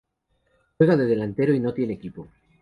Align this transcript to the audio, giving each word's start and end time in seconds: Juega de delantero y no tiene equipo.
Juega 0.79 0.95
de 0.97 1.05
delantero 1.05 1.53
y 1.53 1.59
no 1.59 1.75
tiene 1.75 1.93
equipo. 1.93 2.27